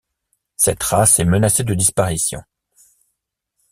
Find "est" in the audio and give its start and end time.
1.19-1.25